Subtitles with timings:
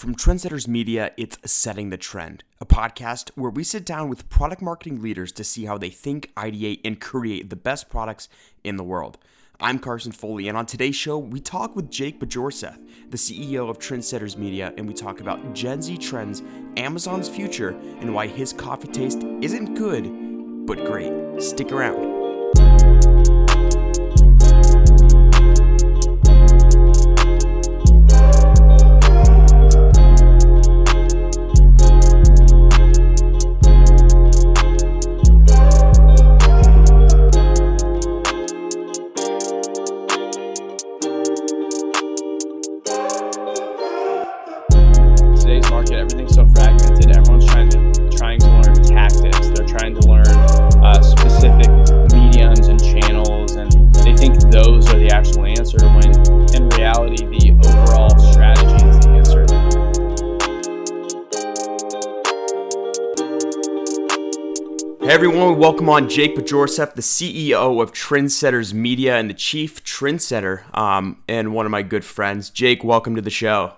[0.00, 4.62] From Trendsetters Media, it's Setting the Trend, a podcast where we sit down with product
[4.62, 8.30] marketing leaders to see how they think, ideate, and create the best products
[8.64, 9.18] in the world.
[9.60, 12.78] I'm Carson Foley, and on today's show, we talk with Jake Bjorseth,
[13.10, 16.42] the CEO of Trendsetters Media, and we talk about Gen Z trends,
[16.78, 21.12] Amazon's future, and why his coffee taste isn't good, but great.
[21.42, 22.19] Stick around.
[65.22, 71.22] Everyone, welcome on Jake Bjorseth, the CEO of Trendsetters Media and the chief trendsetter, um,
[71.28, 72.48] and one of my good friends.
[72.48, 73.74] Jake, welcome to the show.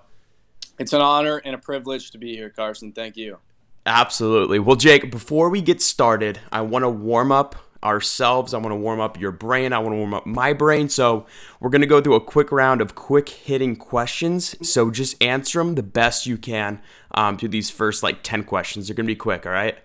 [0.79, 2.93] It's an honor and a privilege to be here, Carson.
[2.93, 3.39] Thank you.
[3.85, 4.61] Absolutely.
[4.61, 8.55] Well, Jake, before we get started, I want to warm up ourselves.
[8.55, 9.73] I want to warm up your brain.
[9.73, 10.89] I want to warm up my brain.
[10.89, 11.27] So,
[11.59, 14.55] we're going to go through a quick round of quick hitting questions.
[14.65, 16.81] So, just answer them the best you can
[17.17, 18.87] um, to these first like 10 questions.
[18.87, 19.77] They're going to be quick, all right?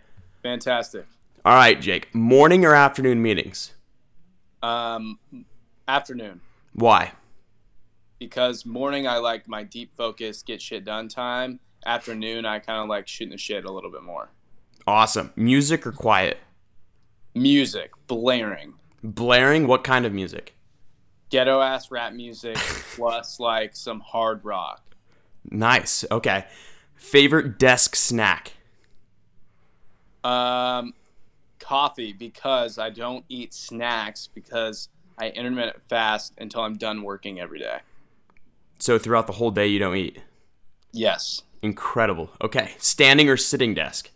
[0.43, 1.07] Fantastic.
[1.47, 2.13] All right, Jake.
[2.13, 3.71] Morning or afternoon meetings?
[4.61, 5.17] Um,
[5.87, 6.41] afternoon.
[6.73, 7.13] Why?
[8.19, 11.61] because morning I like my deep focus, get shit done time.
[11.85, 14.27] Afternoon I kind of like shooting the shit a little bit more.
[14.85, 15.31] Awesome.
[15.37, 16.39] Music or quiet?
[17.33, 19.67] Music, blaring, Blaring?
[19.67, 20.53] What kind of music?
[21.29, 22.57] ghetto ass rap music
[22.95, 24.83] plus like some hard rock.
[25.49, 26.03] Nice.
[26.11, 26.45] Okay.
[26.95, 28.51] Favorite desk snack?
[30.25, 30.93] Um,
[31.59, 37.59] coffee because I don't eat snacks because I intermittent fast until I'm done working every
[37.59, 37.79] day.
[38.79, 40.21] So throughout the whole day you don't eat.
[40.91, 41.43] Yes.
[41.61, 42.29] Incredible.
[42.41, 42.75] Okay.
[42.77, 44.11] Standing or sitting desk?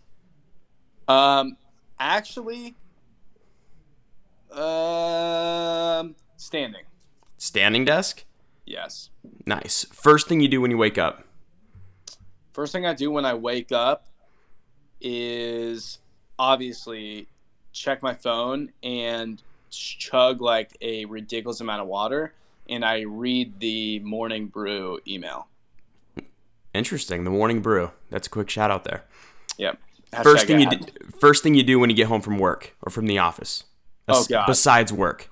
[1.07, 1.57] Um,
[1.99, 2.75] actually,
[4.51, 6.83] um, standing.
[7.37, 8.23] Standing desk?
[8.65, 9.09] Yes.
[9.45, 9.85] Nice.
[9.91, 11.25] First thing you do when you wake up?
[12.53, 14.07] First thing I do when I wake up
[14.99, 15.99] is
[16.37, 17.27] obviously
[17.73, 22.33] check my phone and chug like a ridiculous amount of water
[22.69, 25.47] and I read the morning brew email.
[26.73, 27.25] Interesting.
[27.25, 27.91] The morning brew.
[28.09, 29.03] That's a quick shout out there.
[29.57, 29.77] Yep.
[30.23, 30.85] First Hashtag thing you do,
[31.19, 33.65] first thing you do when you get home from work or from the office?
[34.07, 34.45] Oh, God.
[34.47, 35.29] Besides work.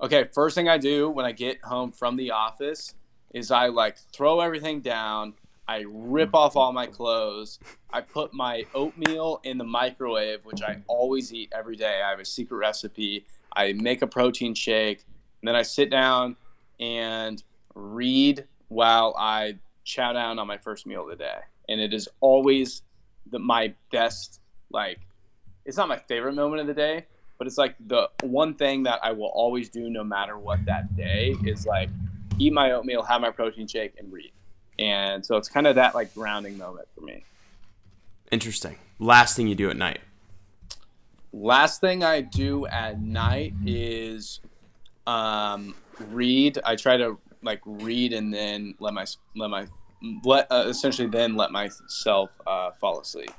[0.00, 2.94] Okay, first thing I do when I get home from the office
[3.32, 5.34] is I like throw everything down.
[5.68, 6.38] I rip mm.
[6.38, 7.58] off all my clothes.
[7.92, 12.00] I put my oatmeal in the microwave, which I always eat every day.
[12.04, 13.26] I have a secret recipe.
[13.54, 15.04] I make a protein shake,
[15.40, 16.36] and then I sit down
[16.80, 17.42] and
[17.74, 21.38] read while I chow down on my first meal of the day.
[21.68, 22.82] And it is always
[23.30, 24.40] the, my best,
[24.70, 24.98] like,
[25.64, 27.06] it's not my favorite moment of the day,
[27.38, 30.96] but it's like the one thing that I will always do no matter what that
[30.96, 31.88] day is like
[32.38, 34.32] eat my oatmeal, have my protein shake, and read.
[34.82, 37.24] And so it's kind of that like grounding moment for me.
[38.30, 38.78] Interesting.
[38.98, 40.00] Last thing you do at night?
[41.32, 44.40] Last thing I do at night is
[45.06, 45.74] um,
[46.10, 46.58] read.
[46.64, 49.06] I try to like read and then let my
[49.36, 49.66] let my
[50.24, 53.30] let uh, essentially then let myself uh, fall asleep.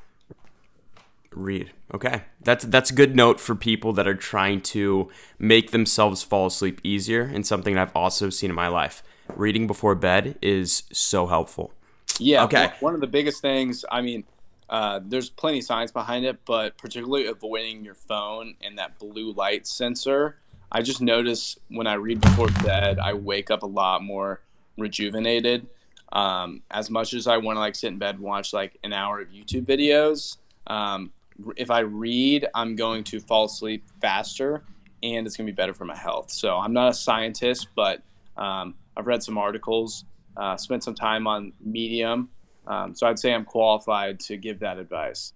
[1.32, 1.72] Read.
[1.94, 2.24] Okay.
[2.42, 6.80] That's that's a good note for people that are trying to make themselves fall asleep
[6.84, 9.04] easier and something I've also seen in my life.
[9.36, 11.74] Reading before bed is so helpful.
[12.20, 12.44] Yeah.
[12.44, 12.72] Okay.
[12.80, 14.24] one- of the biggest things, I mean,
[14.70, 19.34] uh, there's plenty of science behind it, but particularly avoiding your phone and that blue
[19.34, 20.38] light sensor.
[20.72, 24.42] I just notice when I read before bed, I wake up a lot more
[24.78, 25.68] rejuvenated.
[26.12, 28.94] Um, as much as I want to like sit in bed and watch like an
[28.94, 30.38] hour of YouTube videos,
[30.68, 31.12] um,
[31.56, 34.64] if I read, I'm going to fall asleep faster
[35.02, 36.32] and it's going to be better for my health.
[36.32, 38.02] So I'm not a scientist, but
[38.38, 40.06] um, I've read some articles,
[40.38, 42.30] uh, spent some time on Medium.
[42.68, 45.34] Um, so I'd say I'm qualified to give that advice.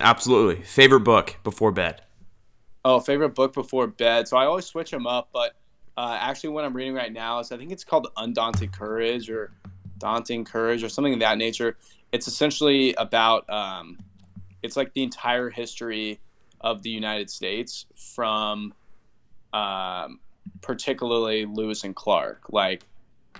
[0.00, 0.62] Absolutely.
[0.64, 2.02] Favorite book before bed?
[2.84, 4.28] Oh, favorite book before bed.
[4.28, 5.54] So I always switch them up, but
[5.96, 9.50] uh, actually, what I'm reading right now is I think it's called Undaunted Courage or
[9.98, 11.76] Daunting Courage or something of that nature.
[12.12, 13.98] It's essentially about um,
[14.62, 16.20] it's like the entire history
[16.60, 18.72] of the United States from
[19.52, 20.20] um,
[20.60, 22.84] particularly Lewis and Clark, like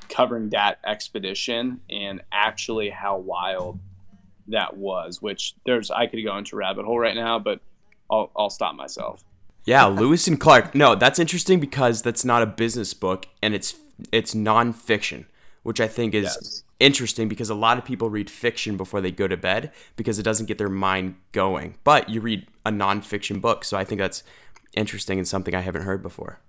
[0.08, 3.78] covering that expedition and actually how wild
[4.48, 5.22] that was.
[5.22, 7.60] Which there's I could go into rabbit hole right now, but
[8.10, 9.24] I'll I'll stop myself.
[9.64, 10.74] Yeah, Lewis and Clark.
[10.74, 13.74] No, that's interesting because that's not a business book and it's
[14.12, 15.26] it's nonfiction,
[15.62, 16.62] which I think is yes.
[16.80, 20.22] interesting because a lot of people read fiction before they go to bed because it
[20.22, 21.76] doesn't get their mind going.
[21.84, 24.22] But you read a nonfiction book, so I think that's
[24.74, 26.40] interesting and something I haven't heard before.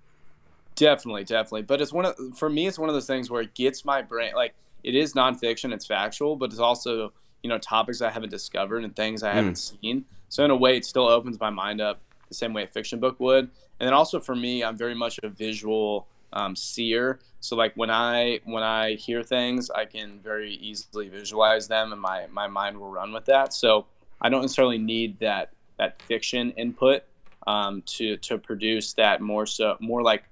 [0.80, 1.64] Definitely, definitely.
[1.64, 4.02] But it's one of for me, it's one of those things where it gets my
[4.02, 7.12] brain like it is nonfiction, it's factual, but it's also
[7.44, 9.82] you know topics I haven't discovered and things I haven't mm.
[9.82, 10.06] seen.
[10.30, 12.00] So in a way, it still opens my mind up
[12.30, 13.44] the same way a fiction book would.
[13.80, 17.20] And then also for me, I'm very much a visual um, seer.
[17.42, 22.00] So like when I when I hear things, I can very easily visualize them, and
[22.00, 23.54] my my mind will run with that.
[23.54, 23.86] So
[24.22, 27.04] I don't necessarily need that that fiction input
[27.48, 30.24] um, to to produce that more so more like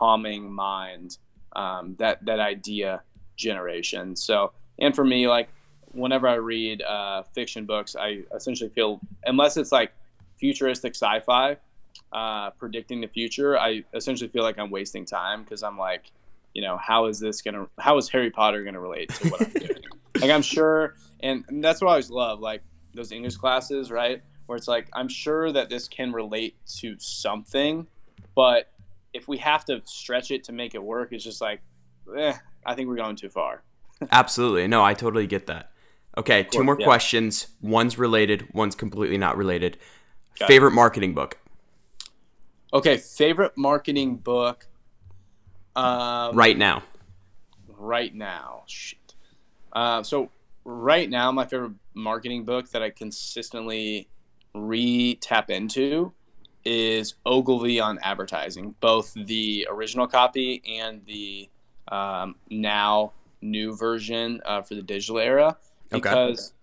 [0.00, 1.18] calming mind
[1.56, 3.02] um, that that idea
[3.36, 4.16] generation.
[4.16, 5.48] So and for me, like
[5.92, 9.92] whenever I read uh, fiction books, I essentially feel unless it's like
[10.38, 11.56] futuristic sci-fi
[12.12, 16.10] uh, predicting the future, I essentially feel like I'm wasting time because I'm like,
[16.54, 17.68] you know, how is this gonna?
[17.78, 19.70] How is Harry Potter gonna relate to what I'm doing?
[20.20, 22.62] like I'm sure, and, and that's what I always love, like
[22.94, 24.22] those English classes, right?
[24.46, 27.86] Where it's like I'm sure that this can relate to something,
[28.34, 28.69] but
[29.12, 31.60] if we have to stretch it to make it work, it's just like,
[32.16, 32.34] eh,
[32.64, 33.62] I think we're going too far.
[34.10, 35.72] Absolutely, no, I totally get that.
[36.16, 36.86] Okay, course, two more yeah.
[36.86, 37.48] questions.
[37.60, 39.78] One's related, one's completely not related.
[40.38, 40.76] Got Favorite it.
[40.76, 41.38] marketing book?
[42.72, 44.66] Okay, favorite marketing book.
[45.76, 46.82] Um, right now.
[47.78, 49.14] Right now, shit.
[49.72, 50.30] Uh, so
[50.64, 54.08] right now, my favorite marketing book that I consistently
[54.54, 56.12] re tap into
[56.64, 61.48] is Ogilvy on advertising, both the original copy and the
[61.88, 63.12] um, now
[63.42, 65.56] new version uh, for the digital era.
[65.90, 66.56] Because okay.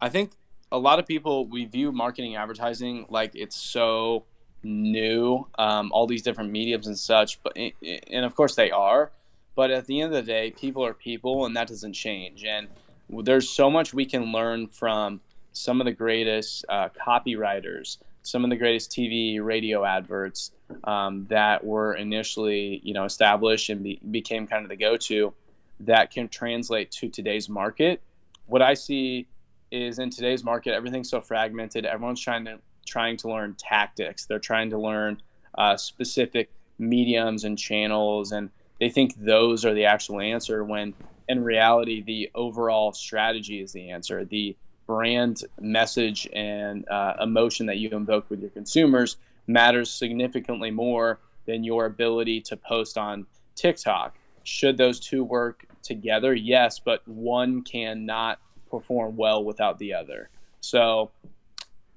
[0.00, 0.32] I think
[0.72, 4.24] a lot of people we view marketing advertising like it's so
[4.62, 7.42] new, um, all these different mediums and such.
[7.42, 9.10] But and of course they are,
[9.54, 12.44] but at the end of the day, people are people, and that doesn't change.
[12.44, 12.68] And
[13.08, 15.20] there's so much we can learn from
[15.52, 20.52] some of the greatest uh, copywriters, some of the greatest TV, radio adverts
[20.84, 25.32] um, that were initially, you know, established and be, became kind of the go-to
[25.80, 28.02] that can translate to today's market.
[28.46, 29.26] What I see
[29.70, 31.86] is in today's market, everything's so fragmented.
[31.86, 34.26] Everyone's trying to trying to learn tactics.
[34.26, 35.22] They're trying to learn
[35.56, 38.50] uh, specific mediums and channels, and
[38.80, 40.64] they think those are the actual answer.
[40.64, 40.94] When
[41.28, 44.24] in reality, the overall strategy is the answer.
[44.24, 44.56] The
[44.90, 51.62] brand message and uh, emotion that you invoke with your consumers matters significantly more than
[51.62, 54.16] your ability to post on TikTok.
[54.42, 56.34] Should those two work together?
[56.34, 60.28] Yes, but one cannot perform well without the other.
[60.58, 61.12] So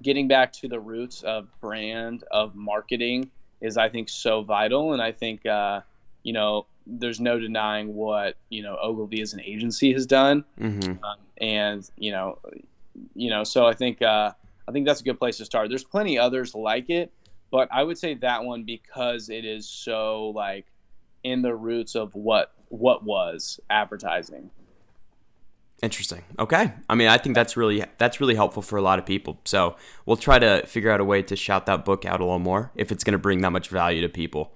[0.04, 5.01] getting back to the roots of brand of marketing is I think so vital, and
[5.01, 5.81] I think uh,
[6.22, 11.04] you know there's no denying what you know Ogilvy as an agency has done, mm-hmm.
[11.04, 12.38] um, and you know,
[13.16, 14.31] you know, so I think uh,
[14.68, 15.69] I think that's a good place to start.
[15.69, 17.12] There's plenty others like it,
[17.51, 20.66] but I would say that one because it is so like
[21.24, 24.50] in the roots of what what was advertising.
[25.81, 26.24] Interesting.
[26.40, 26.72] Okay.
[26.90, 29.39] I mean, I think that's really that's really helpful for a lot of people.
[29.44, 29.75] So
[30.06, 32.72] we'll try to figure out a way to shout that book out a little more
[32.75, 34.56] if it's going to bring that much value to people.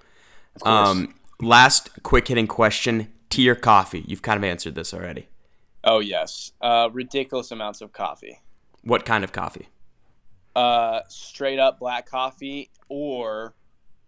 [0.63, 4.05] Um, last quick hitting question: tea or coffee?
[4.07, 5.27] You've kind of answered this already.
[5.84, 8.41] Oh yes, uh, ridiculous amounts of coffee.
[8.84, 9.69] What kind of coffee?
[10.55, 13.53] Uh, straight up black coffee, or,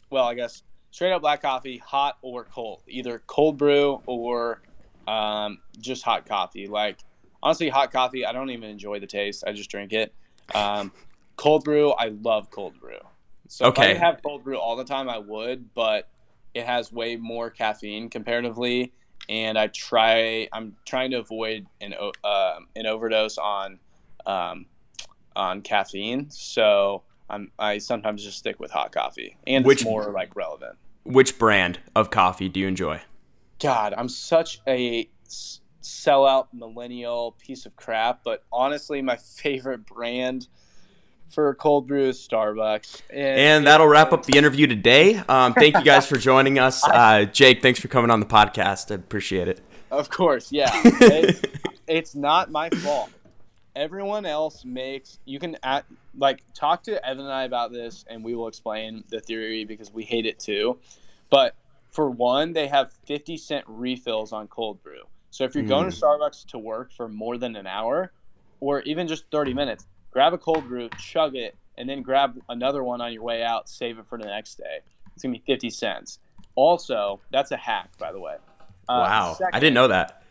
[0.10, 4.62] well, I guess straight up black coffee, hot or cold, either cold brew or
[5.08, 6.68] um, just hot coffee.
[6.68, 7.00] Like
[7.42, 9.44] honestly, hot coffee, I don't even enjoy the taste.
[9.46, 10.14] I just drink it.
[10.56, 10.92] Um,
[11.36, 13.00] cold brew, I love cold brew.
[13.48, 13.92] So okay.
[13.92, 16.10] if I have cold brew all the time, I would, but
[16.54, 18.94] it has way more caffeine comparatively,
[19.30, 20.50] and I try.
[20.52, 21.94] I'm trying to avoid an
[22.24, 23.80] uh, an overdose on
[24.26, 24.66] um,
[25.36, 26.30] on caffeine.
[26.32, 30.78] So I'm I sometimes just stick with hot coffee, and which, it's more like relevant.
[31.04, 33.02] Which brand of coffee do you enjoy?
[33.60, 35.10] God, I'm such a
[35.82, 38.24] sellout millennial piece of crap.
[38.24, 40.48] But honestly, my favorite brand
[41.30, 43.02] for cold brew Starbucks.
[43.10, 45.16] And, and that'll wrap up the interview today.
[45.30, 46.84] Um, thank you guys for joining us.
[47.00, 48.92] Uh, Jake, thanks for coming on the podcast.
[48.92, 49.62] I appreciate it.
[49.92, 50.70] Of course, yeah.
[50.84, 51.42] it's,
[51.88, 53.10] it's not my fault.
[53.76, 55.86] Everyone else makes you can at,
[56.18, 59.94] like talk to Evan and I about this, and we will explain the theory because
[59.94, 60.78] we hate it too.
[61.30, 61.56] But
[61.90, 65.04] for one, they have 50 cent refills on cold brew.
[65.32, 66.02] So if you're going to Mm.
[66.02, 68.12] Starbucks to work for more than an hour
[68.60, 72.84] or even just 30 minutes, grab a cold brew, chug it, and then grab another
[72.84, 74.80] one on your way out, save it for the next day.
[75.13, 76.20] It's going to be 50 cents.
[76.56, 78.36] Also, that's a hack, by the way.
[78.88, 79.38] Uh, wow.
[79.54, 80.24] I didn't know that.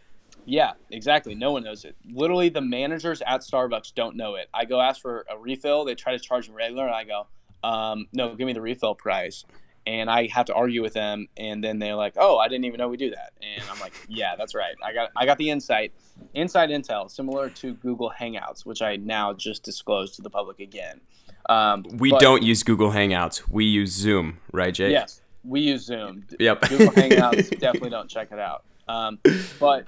[0.45, 1.35] yeah, exactly.
[1.35, 1.97] No one knows it.
[2.11, 4.49] Literally, the managers at Starbucks don't know it.
[4.53, 5.85] I go ask for a refill.
[5.85, 7.27] They try to charge me regular, and I go,
[7.63, 9.45] um, "No, give me the refill price."
[9.87, 12.79] And I have to argue with them, and then they're like, "Oh, I didn't even
[12.79, 14.75] know we do that." And I'm like, "Yeah, that's right.
[14.85, 15.93] I got I got the insight,
[16.35, 21.01] inside intel, similar to Google Hangouts, which I now just disclosed to the public again."
[21.49, 23.49] Um, We but- don't use Google Hangouts.
[23.49, 24.93] We use Zoom, right, Jake?
[24.93, 26.27] Yes, we use Zoom.
[26.39, 26.61] Yep.
[26.69, 28.65] Google Hangouts, definitely don't check it out.
[28.89, 29.19] Um,
[29.59, 29.87] but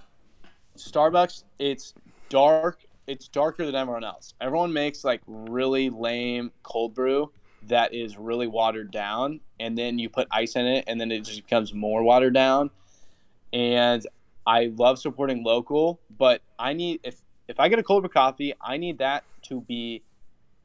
[0.78, 1.94] Starbucks, it's
[2.30, 2.78] dark.
[3.06, 4.34] It's darker than everyone else.
[4.40, 7.30] Everyone makes like really lame cold brew
[7.68, 11.24] that is really watered down, and then you put ice in it, and then it
[11.24, 12.70] just becomes more watered down.
[13.52, 14.06] And
[14.46, 18.54] I love supporting local, but I need if if I get a cold brew coffee,
[18.60, 20.02] I need that to be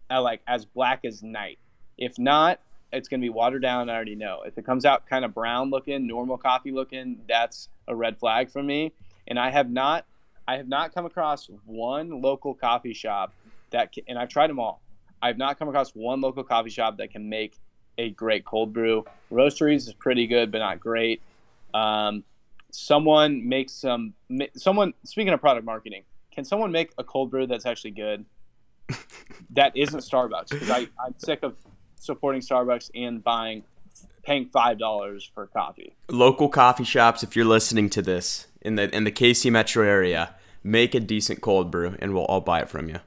[0.10, 1.58] uh, like as black as night.
[1.98, 2.60] If not,
[2.92, 3.90] it's going to be watered down.
[3.90, 4.42] I already know.
[4.46, 8.50] If it comes out kind of brown looking, normal coffee looking, that's a red flag
[8.50, 8.94] for me.
[9.28, 10.06] And I have not,
[10.48, 13.34] I have not come across one local coffee shop
[13.72, 14.82] that, and I've tried them all.
[15.26, 17.58] I've not come across one local coffee shop that can make
[17.98, 19.06] a great cold brew.
[19.32, 21.20] Roasteries is pretty good, but not great.
[21.74, 22.24] Um,
[22.70, 24.14] someone makes some,
[24.56, 28.26] someone, speaking of product marketing, can someone make a cold brew that's actually good?
[29.50, 31.58] that isn't Starbucks because I'm sick of
[31.96, 33.64] supporting Starbucks and buying,
[34.22, 35.96] paying five dollars for coffee.
[36.08, 40.36] Local coffee shops, if you're listening to this in the in the KC metro area,
[40.64, 43.00] make a decent cold brew and we'll all buy it from you.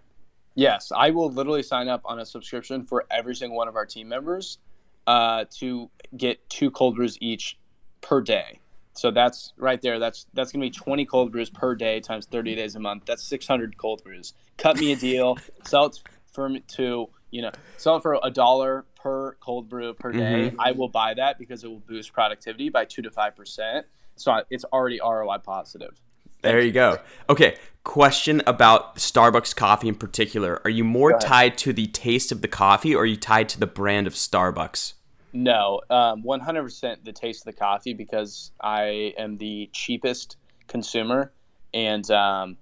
[0.59, 3.87] Yes, I will literally sign up on a subscription for every single one of our
[3.87, 4.59] team members
[5.07, 7.57] uh, to get two cold brews each
[8.01, 8.59] per day.
[8.93, 10.01] So that's right there.
[10.01, 13.05] That's that's gonna be 20 cold brews per day times 30 days a month.
[13.07, 14.33] That's 600 cold brews.
[14.57, 15.39] Cut me a deal.
[15.65, 19.95] sell it for me to you know sell it for a dollar per cold brew
[19.95, 20.53] per day.
[20.59, 23.87] I will buy that because it will boost productivity by two to five percent.
[24.17, 26.01] So I- it's already ROI positive.
[26.43, 26.99] There you go.
[27.29, 27.57] Okay,
[27.89, 30.61] question about Starbucks coffee in particular.
[30.63, 33.59] Are you more tied to the taste of the coffee or are you tied to
[33.59, 34.93] the brand of Starbucks?
[35.33, 41.33] No, um, 100% the taste of the coffee because I am the cheapest consumer,
[41.73, 42.59] and um,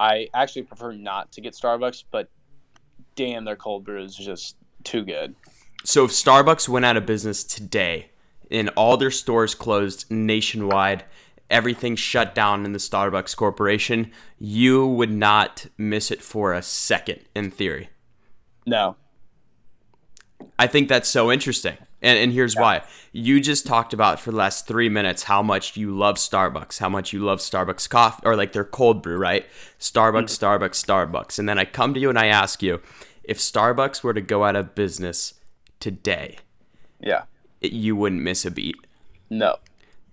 [0.00, 2.04] I actually prefer not to get Starbucks.
[2.10, 2.28] But
[3.14, 5.36] damn, their cold brew is just too good.
[5.84, 8.10] So if Starbucks went out of business today
[8.50, 11.04] and all their stores closed nationwide,
[11.54, 17.20] everything shut down in the Starbucks corporation, you would not miss it for a second
[17.34, 17.88] in theory.
[18.66, 18.96] No,
[20.58, 21.76] I think that's so interesting.
[22.02, 22.82] And, and here's why.
[23.12, 26.90] You just talked about for the last three minutes how much you love Starbucks, how
[26.90, 29.46] much you love Starbucks coffee, or like their cold brew, right?
[29.78, 30.64] Starbucks, mm-hmm.
[30.64, 31.38] Starbucks, Starbucks.
[31.38, 32.82] And then I come to you and I ask you
[33.22, 35.34] if Starbucks were to go out of business
[35.80, 36.36] today,
[37.00, 37.22] yeah,
[37.60, 38.76] it, you wouldn't miss a beat.
[39.30, 39.56] no,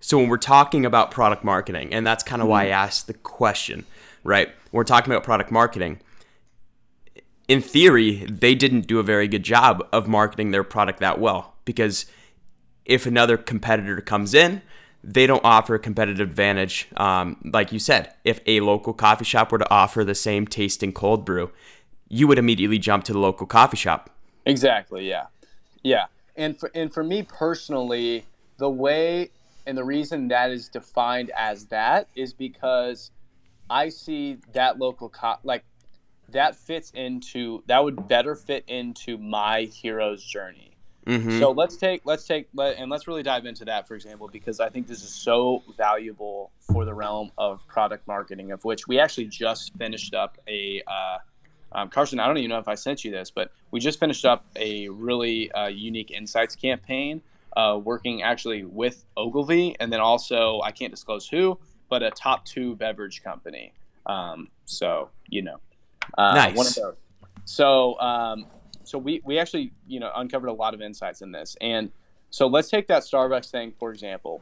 [0.02, 3.14] So when we're talking about product marketing, and that's kind of why I asked the
[3.14, 3.86] question,
[4.24, 4.48] right?
[4.48, 6.02] When we're talking about product marketing.
[7.48, 11.54] In theory, they didn't do a very good job of marketing their product that well
[11.66, 12.08] because
[12.86, 14.62] if another competitor comes in,
[15.04, 16.88] they don't offer a competitive advantage.
[16.98, 20.94] Um, like you said, if a local coffee shop were to offer the same tasting
[20.94, 21.52] cold brew,
[22.08, 24.10] you would immediately jump to the local coffee shop.
[24.46, 25.08] Exactly.
[25.08, 25.28] Yeah.
[25.84, 26.06] Yeah.
[26.36, 28.26] And for and for me personally,
[28.58, 29.30] the way
[29.66, 33.12] and the reason that is defined as that is because
[33.70, 35.64] I see that local co- like
[36.30, 40.72] that fits into that would better fit into my hero's journey.
[41.06, 41.40] Mhm.
[41.40, 44.60] So let's take let's take let, and let's really dive into that for example because
[44.60, 49.00] I think this is so valuable for the realm of product marketing of which we
[49.00, 51.18] actually just finished up a uh,
[51.72, 54.26] um, Carson I don't even know if I sent you this but we just finished
[54.26, 57.22] up a really uh, unique insights campaign
[57.58, 61.58] uh, working actually with Ogilvy and then also I can't disclose who
[61.90, 63.74] but a top two beverage company
[64.06, 65.58] um, so you know
[66.18, 66.56] uh, Nice.
[66.56, 66.96] one of those
[67.46, 68.46] so um,
[68.84, 71.92] so we we actually you know uncovered a lot of insights in this and
[72.30, 74.42] so let's take that starbucks thing for example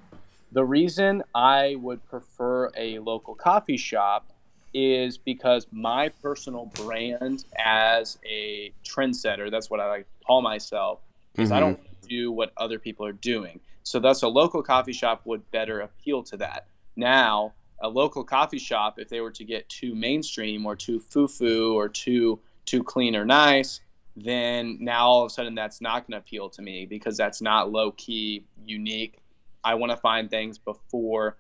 [0.52, 4.32] the reason i would prefer a local coffee shop
[4.74, 11.00] is because my personal brand as a trendsetter that's what i like to call myself
[11.36, 11.60] is i Mhm.
[11.60, 13.60] don't do what other people are doing.
[13.84, 16.68] So thus a local coffee shop would better appeal to that.
[16.96, 21.74] Now a local coffee shop if they were to get too mainstream or too foo-foo
[21.74, 23.80] or too too clean or nice
[24.24, 27.42] then now all of a sudden that's not going to appeal to me because that's
[27.42, 29.20] not low key unique.
[29.64, 31.38] I want to find things before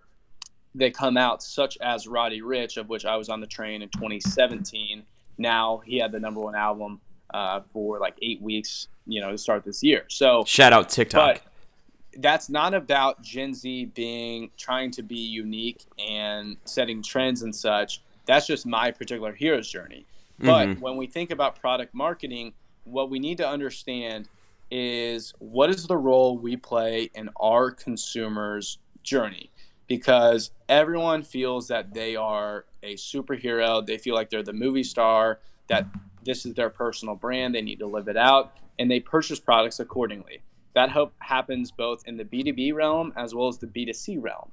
[0.75, 3.89] they come out, such as Roddy Ricch, of which I was on the train in
[3.89, 5.03] 2017.
[5.37, 7.01] Now he had the number one album
[7.33, 10.05] uh, for like eight weeks, you know, to start this year.
[10.07, 11.41] So shout out TikTok.
[11.41, 17.55] But that's not about Gen Z being trying to be unique and setting trends and
[17.55, 18.01] such.
[18.25, 20.05] That's just my particular hero's journey.
[20.39, 20.81] But mm-hmm.
[20.81, 22.53] when we think about product marketing,
[22.85, 24.29] what we need to understand
[24.71, 29.51] is what is the role we play in our consumers' journey?
[29.87, 35.39] Because everyone feels that they are a superhero, they feel like they're the movie star,
[35.67, 35.85] that
[36.23, 39.79] this is their personal brand, they need to live it out, and they purchase products
[39.79, 40.41] accordingly.
[40.75, 44.51] That hope happens both in the B2B realm as well as the B2C realm.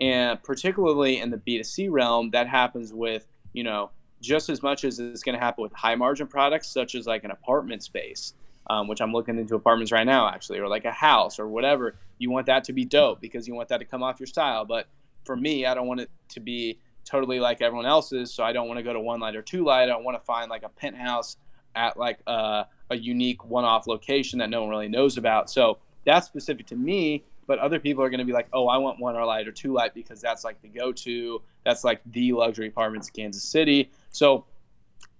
[0.00, 3.90] And particularly in the B2C realm, that happens with, you know,
[4.20, 7.24] just as much as it's going to happen with high margin products, such as like
[7.24, 8.34] an apartment space,
[8.68, 11.96] um, which I'm looking into apartments right now, actually, or like a house or whatever.
[12.18, 14.64] You want that to be dope because you want that to come off your style.
[14.64, 14.86] But
[15.24, 18.32] for me, I don't want it to be totally like everyone else's.
[18.32, 19.88] So I don't want to go to one light or two light.
[19.88, 21.36] I want to find like a penthouse
[21.74, 25.50] at like a, a unique one off location that no one really knows about.
[25.50, 27.24] So that's specific to me.
[27.46, 29.52] But other people are going to be like, oh, I want one or light or
[29.52, 31.42] two light because that's like the go to.
[31.64, 33.90] That's like the luxury apartments in Kansas City.
[34.10, 34.46] So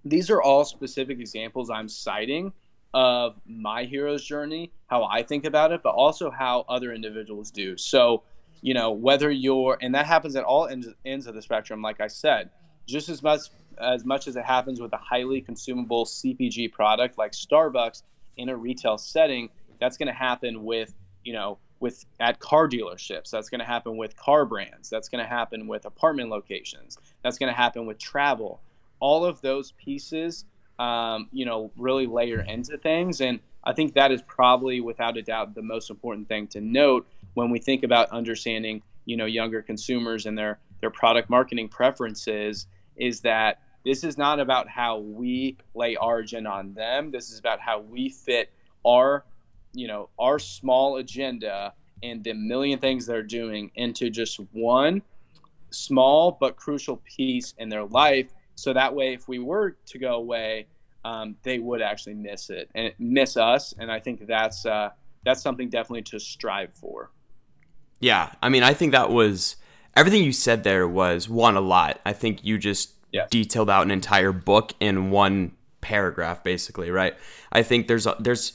[0.05, 2.53] these are all specific examples I'm citing
[2.95, 7.76] of my hero's journey, how I think about it, but also how other individuals do.
[7.76, 8.23] So,
[8.63, 12.01] you know, whether you're, and that happens at all ends, ends of the spectrum, like
[12.01, 12.51] I said,
[12.87, 13.41] just as much
[13.79, 18.03] as much as it happens with a highly consumable CPG product like Starbucks
[18.37, 19.49] in a retail setting,
[19.81, 20.95] that's going to happen with,
[21.25, 23.31] you know, with at car dealerships.
[23.31, 24.89] That's going to happen with car brands.
[24.89, 26.99] That's going to happen with apartment locations.
[27.23, 28.61] That's going to happen with travel.
[29.01, 30.45] All of those pieces,
[30.79, 33.21] um, you know, really layer into things.
[33.21, 37.06] And I think that is probably, without a doubt, the most important thing to note
[37.35, 42.66] when we think about understanding, you know, younger consumers and their their product marketing preferences.
[42.97, 47.11] Is that this is not about how we lay agenda on them.
[47.11, 48.50] This is about how we fit
[48.87, 49.24] our
[49.74, 51.72] you know our small agenda
[52.03, 55.03] and the million things they're doing into just one
[55.70, 60.14] small but crucial piece in their life so that way if we were to go
[60.14, 60.66] away
[61.05, 64.90] um, they would actually miss it and miss us and i think that's uh,
[65.25, 67.11] that's something definitely to strive for
[68.01, 69.57] yeah i mean i think that was
[69.97, 73.27] everything you said there was one a lot i think you just yeah.
[73.31, 77.14] detailed out an entire book in one paragraph basically right
[77.53, 78.55] i think there's a, there's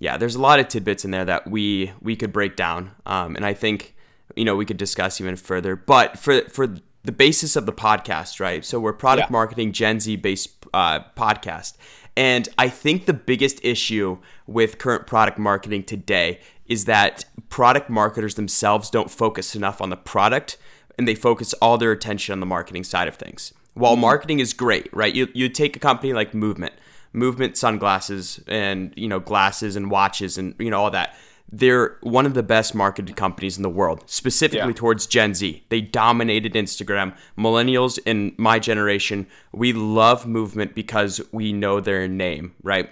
[0.00, 3.36] yeah, there's a lot of tidbits in there that we we could break down, um,
[3.36, 3.94] and I think
[4.34, 5.76] you know we could discuss even further.
[5.76, 6.66] But for for
[7.04, 8.64] the basis of the podcast, right?
[8.64, 9.32] So we're product yeah.
[9.32, 11.76] marketing Gen Z based uh, podcast,
[12.16, 18.34] and I think the biggest issue with current product marketing today is that product marketers
[18.34, 20.56] themselves don't focus enough on the product,
[20.98, 23.52] and they focus all their attention on the marketing side of things.
[23.74, 24.02] While mm-hmm.
[24.02, 25.14] marketing is great, right?
[25.14, 26.74] You you take a company like Movement
[27.12, 31.16] movement sunglasses and you know glasses and watches and you know all that
[31.52, 34.74] they're one of the best marketed companies in the world specifically yeah.
[34.74, 35.64] towards gen z.
[35.68, 37.16] They dominated instagram.
[37.36, 42.90] Millennials in my generation we love movement because we know their name right?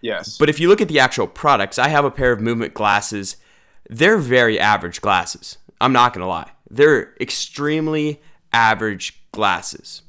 [0.00, 0.38] Yes.
[0.38, 3.36] But if you look at the actual products i have a pair of movement glasses.
[3.88, 5.58] They're very average glasses.
[5.80, 6.52] I'm not gonna lie.
[6.70, 8.20] They're extremely
[8.52, 10.02] average glasses.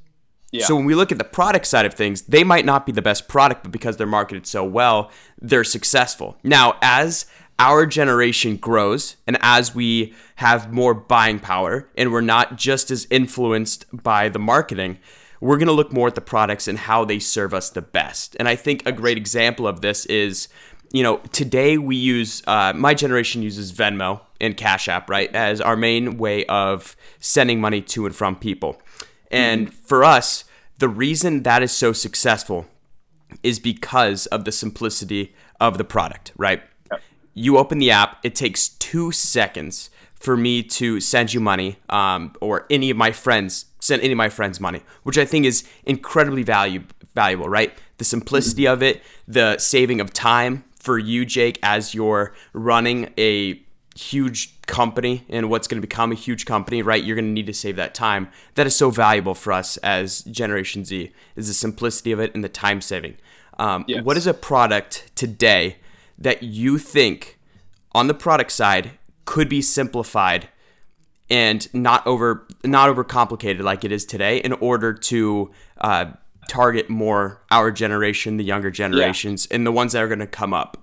[0.51, 0.65] Yeah.
[0.65, 3.01] So when we look at the product side of things, they might not be the
[3.01, 5.10] best product, but because they're marketed so well,
[5.41, 6.38] they're successful.
[6.43, 7.25] Now, as
[7.62, 13.06] our generation grows and as we have more buying power and we're not just as
[13.12, 14.97] influenced by the marketing,
[15.39, 18.36] we're going to look more at the products and how they serve us the best.
[18.39, 20.47] And I think a great example of this is,
[20.91, 25.62] you know, today we use, uh, my generation uses Venmo and Cash App, right, as
[25.62, 28.82] our main way of sending money to and from people.
[29.30, 29.86] And mm-hmm.
[29.86, 30.45] for us,
[30.80, 32.65] the reason that is so successful
[33.43, 36.63] is because of the simplicity of the product, right?
[37.34, 42.34] You open the app, it takes two seconds for me to send you money um,
[42.41, 45.67] or any of my friends send any of my friends money, which I think is
[45.86, 47.74] incredibly value, valuable, right?
[47.98, 53.62] The simplicity of it, the saving of time for you, Jake, as you're running a
[53.96, 57.04] huge company and what's going to become a huge company, right?
[57.04, 58.30] You're going to need to save that time.
[58.56, 62.44] That is so valuable for us as Generation Z is the simplicity of it and
[62.44, 63.17] the time saving.
[63.60, 64.04] Um, yes.
[64.04, 65.78] What is a product today
[66.17, 67.39] that you think
[67.93, 68.91] on the product side
[69.26, 70.50] could be simplified
[71.30, 76.06] and not over not over complicated like it is today in order to uh,
[76.47, 79.56] target more our generation, the younger generations, yeah.
[79.56, 80.78] and the ones that are going to come up?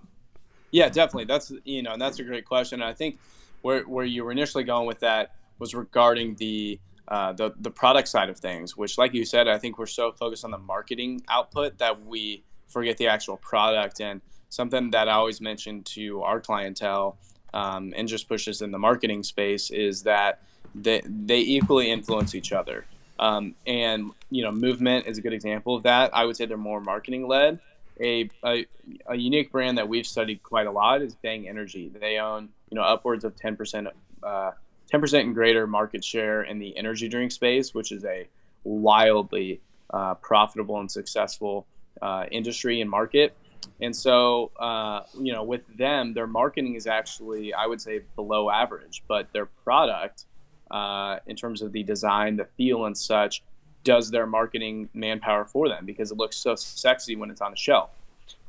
[0.70, 1.24] Yeah, definitely.
[1.24, 2.80] That's you know, and that's a great question.
[2.80, 3.18] And I think
[3.62, 8.08] where where you were initially going with that was regarding the uh, the the product
[8.08, 11.22] side of things, which, like you said, I think we're so focused on the marketing
[11.28, 14.00] output that we forget the actual product.
[14.00, 17.16] And something that I always mention to our clientele
[17.54, 20.42] um, and just pushes in the marketing space is that
[20.74, 22.84] they they equally influence each other.
[23.18, 26.14] Um, and you know, movement is a good example of that.
[26.14, 27.58] I would say they're more marketing led.
[28.00, 28.64] A, a,
[29.08, 31.88] a unique brand that we've studied quite a lot is Bang Energy.
[31.88, 33.88] They own you know upwards of ten percent
[34.22, 34.52] uh,
[34.92, 38.26] 10% and greater market share in the energy drink space, which is a
[38.64, 41.66] wildly uh, profitable and successful
[42.00, 43.36] uh, industry and market.
[43.80, 48.50] And so, uh, you know, with them, their marketing is actually, I would say, below
[48.50, 50.24] average, but their product,
[50.70, 53.42] uh, in terms of the design, the feel, and such,
[53.84, 57.56] does their marketing manpower for them because it looks so sexy when it's on the
[57.56, 57.90] shelf.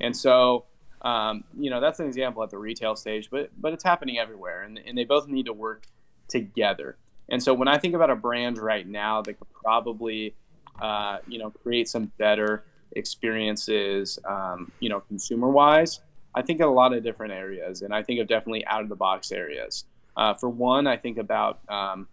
[0.02, 0.65] And so,
[1.02, 4.63] um, you know, that's an example at the retail stage, but but it's happening everywhere,
[4.63, 5.86] and, and they both need to work
[6.28, 6.98] together.
[7.30, 10.34] And so when I think about a brand right now that could probably,
[10.82, 16.02] uh, you know, create some better experiences, um, you know, consumer wise,
[16.36, 18.89] I think of a lot of different areas, and I think of definitely out of
[18.89, 19.86] the box areas.
[20.15, 22.08] Uh, for one, I think about um,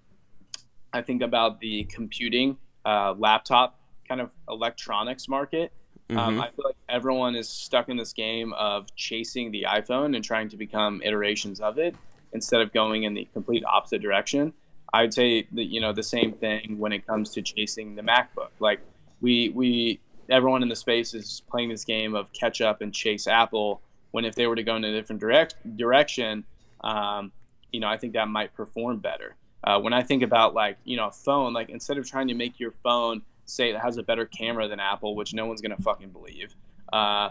[0.92, 5.72] I think about the computing uh, laptop kind of electronics market.
[6.08, 6.28] Um, mm-hmm.
[6.28, 10.24] Um, I feel like everyone is stuck in this game of chasing the iPhone and
[10.24, 11.96] trying to become iterations of it
[12.32, 14.52] instead of going in the complete opposite direction.
[14.92, 18.50] I'd say that you know the same thing when it comes to chasing the MacBook.
[18.60, 18.80] Like
[19.20, 23.26] we we everyone in the space is playing this game of catch up and chase
[23.26, 23.80] Apple.
[24.12, 26.44] When if they were to go in a different direct direction,
[26.82, 27.32] um,
[27.72, 29.36] you know I think that might perform better.
[29.64, 32.34] Uh, when I think about like you know a phone, like instead of trying to
[32.34, 35.76] make your phone say it has a better camera than Apple, which no one's gonna
[35.76, 36.54] fucking believe,
[36.92, 37.30] uh,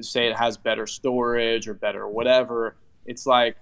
[0.00, 2.76] say it has better storage or better whatever.
[3.06, 3.56] It's like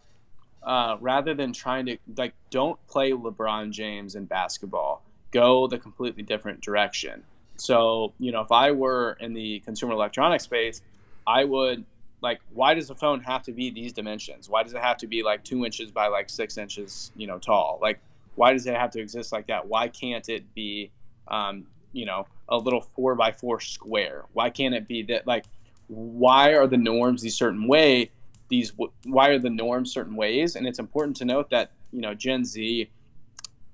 [0.63, 5.05] uh, rather than trying to like don't play LeBron James in basketball.
[5.31, 7.25] Go the completely different direction.
[7.57, 10.83] So you know, if I were in the consumer electronics space,
[11.27, 11.85] I would
[12.21, 14.49] like, why does a phone have to be these dimensions?
[14.49, 17.39] Why does it have to be like two inches by like six inches, you know,
[17.39, 17.79] tall?
[17.83, 18.01] Like,
[18.35, 19.67] why does it have to exist like that?
[19.67, 20.91] Why can't it be,
[21.29, 24.25] um, you know, a little four by four square?
[24.33, 25.27] Why can't it be that?
[25.27, 25.45] Like,
[25.89, 28.11] why are the norms these certain way?
[28.49, 28.73] these
[29.05, 32.45] why are the norms certain ways and it's important to note that you know gen
[32.45, 32.89] z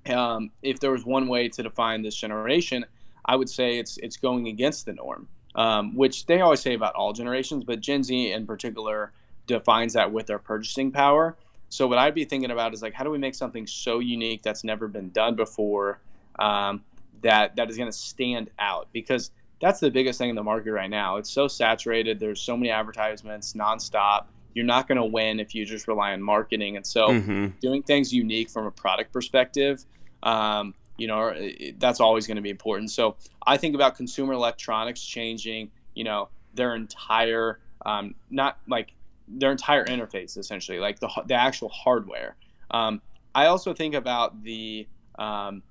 [0.09, 2.85] um, if there was one way to define this generation
[3.25, 6.95] i would say it's it's going against the norm um, which they always say about
[6.95, 9.11] all generations but gen z in particular
[9.47, 11.35] defines that with their purchasing power.
[11.69, 14.41] So what i'd be thinking about is like how do we make something so unique
[14.41, 15.99] that's never been done before
[16.39, 16.83] um,
[17.21, 18.87] that that is going to stand out?
[18.91, 19.31] Because
[19.61, 21.17] that's the biggest thing in the market right now.
[21.17, 22.19] It's so saturated.
[22.19, 24.25] There's so many advertisements nonstop.
[24.53, 26.75] You're not going to win if you just rely on marketing.
[26.75, 27.47] And so, mm-hmm.
[27.61, 29.85] doing things unique from a product perspective,
[30.23, 31.33] um, you know,
[31.79, 32.91] that's always going to be important.
[32.91, 33.15] So,
[33.53, 38.93] I think about consumer electronics changing, you know, their entire, um, not like
[39.27, 42.35] their entire interface, essentially, like the, the actual hardware.
[42.69, 43.01] Um,
[43.33, 44.87] I also think about the,
[45.17, 45.63] um,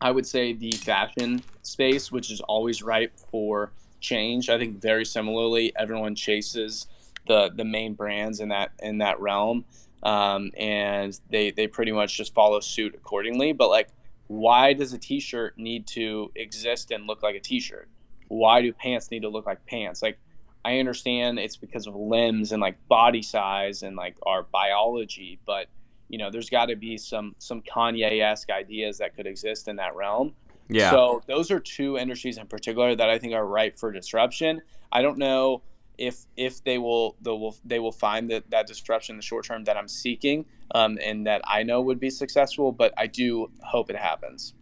[0.00, 4.48] I would say the fashion space, which is always ripe for change.
[4.48, 6.86] I think very similarly, everyone chases
[7.26, 9.64] the the main brands in that in that realm,
[10.02, 13.52] um, and they they pretty much just follow suit accordingly.
[13.52, 13.88] But like,
[14.28, 17.88] why does a T-shirt need to exist and look like a T-shirt?
[18.28, 20.02] Why do pants need to look like pants?
[20.02, 20.18] Like,
[20.64, 25.68] I understand it's because of limbs and like body size and like our biology, but
[26.08, 29.94] you know, there's got to be some some Kanye-esque ideas that could exist in that
[29.94, 30.34] realm.
[30.68, 30.90] Yeah.
[30.90, 34.60] So those are two industries in particular that I think are ripe for disruption.
[34.90, 35.62] I don't know
[35.98, 39.44] if if they will they will they will find that that disruption in the short
[39.44, 42.72] term that I'm seeking um, and that I know would be successful.
[42.72, 44.54] But I do hope it happens.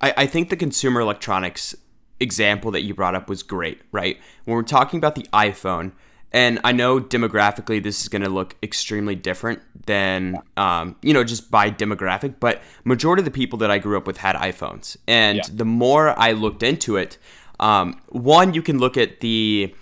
[0.00, 1.74] I, I think the consumer electronics
[2.20, 4.18] example that you brought up was great, right?
[4.44, 5.92] When we're talking about the iPhone,
[6.32, 11.24] and I know demographically this is going to look extremely different than, um, you know,
[11.24, 14.96] just by demographic, but majority of the people that I grew up with had iPhones.
[15.06, 15.44] And yeah.
[15.50, 17.16] the more I looked into it,
[17.60, 19.74] um, one, you can look at the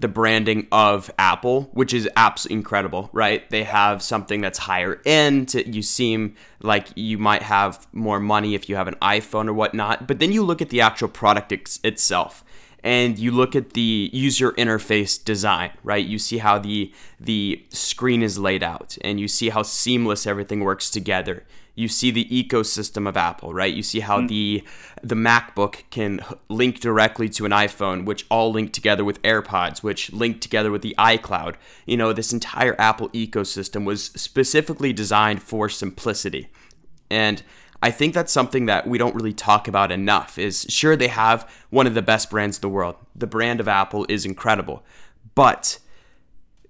[0.00, 3.48] the branding of Apple, which is absolutely incredible, right?
[3.50, 5.54] They have something that's higher end.
[5.54, 10.06] You seem like you might have more money if you have an iPhone or whatnot.
[10.06, 12.44] But then you look at the actual product ex- itself
[12.84, 16.04] and you look at the user interface design, right?
[16.04, 20.60] You see how the the screen is laid out and you see how seamless everything
[20.60, 21.44] works together.
[21.78, 23.72] You see the ecosystem of Apple, right?
[23.72, 24.28] You see how mm.
[24.28, 24.64] the
[25.00, 30.12] the MacBook can link directly to an iPhone, which all link together with AirPods, which
[30.12, 31.54] link together with the iCloud.
[31.86, 36.48] You know, this entire Apple ecosystem was specifically designed for simplicity.
[37.10, 37.44] And
[37.80, 41.48] I think that's something that we don't really talk about enough is sure they have
[41.70, 42.96] one of the best brands in the world.
[43.14, 44.84] The brand of Apple is incredible.
[45.36, 45.78] But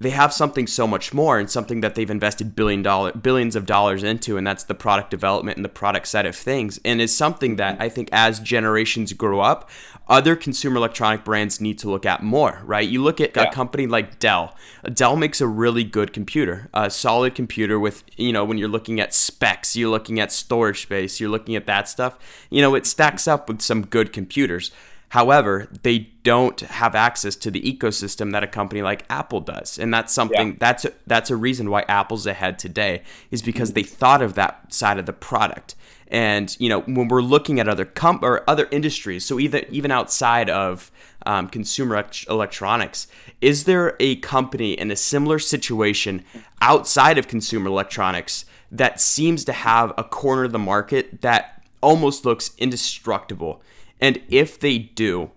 [0.00, 3.66] they have something so much more and something that they've invested billion dollar billions of
[3.66, 6.78] dollars into and that's the product development and the product side of things.
[6.84, 9.68] And is something that i think as generations grow up
[10.08, 12.88] other consumer electronic brands need to look at more right?
[12.88, 13.44] You look at yeah.
[13.44, 14.56] a company like dell.
[14.92, 19.00] Dell makes a really good computer a solid computer with you know when you're looking
[19.00, 22.18] at specs you're looking at storage space you're looking at that stuff
[22.50, 24.70] you know it stacks up with some good computers
[25.10, 29.78] However, they don't have access to the ecosystem that a company like Apple does.
[29.78, 30.56] And that's something yeah.
[30.58, 34.72] that's a, that's a reason why Apple's ahead today is because they thought of that
[34.72, 35.74] side of the product.
[36.08, 39.90] And you know, when we're looking at other com- or other industries, so either even
[39.90, 40.90] outside of
[41.24, 43.06] um, consumer electronics,
[43.40, 46.24] is there a company in a similar situation
[46.60, 52.26] outside of consumer electronics that seems to have a corner of the market that almost
[52.26, 53.62] looks indestructible?
[54.00, 55.32] And if they do,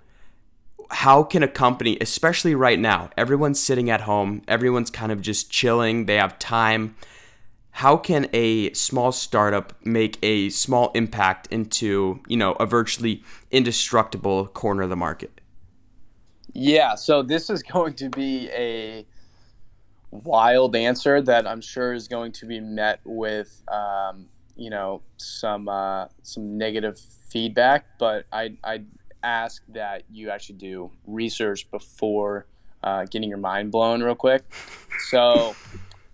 [0.92, 5.50] how can a company, especially right now, everyone's sitting at home, everyone's kind of just
[5.50, 6.96] chilling, they have time.
[7.72, 14.48] How can a small startup make a small impact into, you know, a virtually indestructible
[14.48, 15.40] corner of the market?
[16.54, 19.06] Yeah, so this is going to be a
[20.12, 25.70] wild answer that I'm sure is going to be met with, um, you know, some
[25.70, 27.00] uh, some negative
[27.32, 28.84] feedback, but I I
[29.24, 32.46] ask that you actually do research before
[32.84, 34.44] uh, getting your mind blown real quick.
[35.10, 35.56] So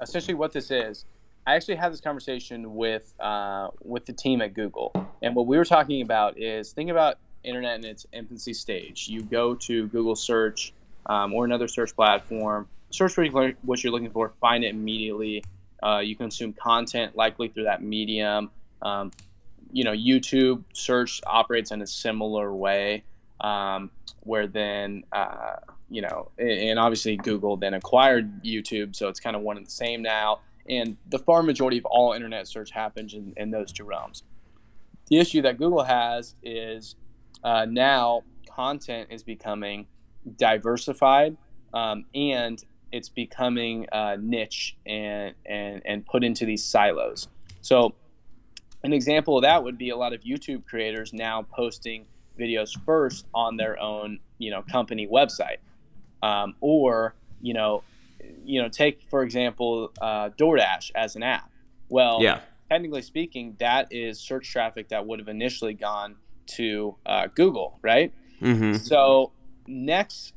[0.01, 1.05] essentially, what this is,
[1.45, 5.57] I actually had this conversation with uh, with the team at Google, and what we
[5.57, 9.07] were talking about is think about internet in its infancy stage.
[9.07, 10.73] You go to Google search
[11.05, 15.43] um, or another search platform, search for what you're looking for, find it immediately.
[15.81, 18.49] Uh, you consume content likely through that medium.
[18.81, 19.11] Um,
[19.71, 23.03] you know, YouTube search operates in a similar way,
[23.41, 25.55] um, where then, uh,
[25.89, 29.71] you know, and obviously Google then acquired YouTube, so it's kind of one and the
[29.71, 30.39] same now.
[30.69, 34.23] And the far majority of all internet search happens in, in those two realms.
[35.07, 36.95] The issue that Google has is
[37.43, 39.87] uh, now content is becoming
[40.37, 41.37] diversified
[41.73, 47.27] um, and it's becoming uh, niche and, and, and put into these silos.
[47.61, 47.95] So
[48.87, 52.05] an example of that would be a lot of YouTube creators now posting
[52.39, 55.57] videos first on their own, you know, company website,
[56.23, 57.83] um, or you know,
[58.45, 61.51] you know, take for example uh, DoorDash as an app.
[61.89, 62.39] Well, yeah.
[62.69, 66.15] technically speaking, that is search traffic that would have initially gone
[66.55, 68.13] to uh, Google, right?
[68.41, 68.75] Mm-hmm.
[68.75, 69.33] So
[69.67, 70.33] next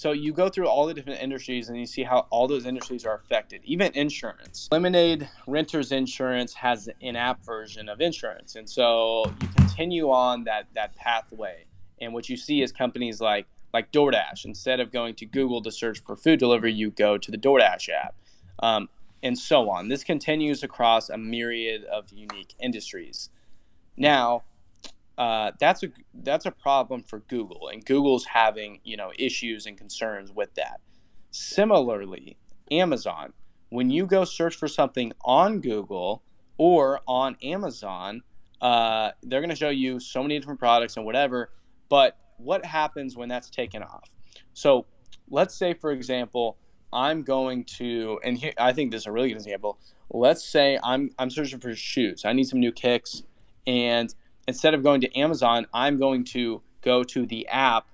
[0.00, 3.04] so you go through all the different industries and you see how all those industries
[3.04, 3.60] are affected.
[3.64, 4.66] Even insurance.
[4.72, 8.56] Lemonade Renters Insurance has an app version of insurance.
[8.56, 11.66] And so you continue on that that pathway.
[12.00, 14.46] And what you see is companies like like DoorDash.
[14.46, 17.90] Instead of going to Google to search for food delivery, you go to the DoorDash
[17.90, 18.14] app.
[18.60, 18.88] Um,
[19.22, 19.88] and so on.
[19.88, 23.28] This continues across a myriad of unique industries.
[23.98, 24.44] Now,
[25.18, 29.76] uh, that's a that's a problem for Google, and Google's having you know issues and
[29.76, 30.80] concerns with that.
[31.30, 32.36] Similarly,
[32.70, 33.32] Amazon,
[33.68, 36.22] when you go search for something on Google
[36.58, 38.22] or on Amazon,
[38.60, 41.50] uh, they're going to show you so many different products and whatever.
[41.88, 44.10] But what happens when that's taken off?
[44.52, 44.86] So
[45.28, 46.56] let's say, for example,
[46.92, 49.78] I'm going to, and here, I think this is a really good example.
[50.10, 52.24] Let's say I'm I'm searching for shoes.
[52.24, 53.22] I need some new kicks,
[53.66, 54.12] and
[54.50, 57.86] instead of going to Amazon, I'm going to go to the app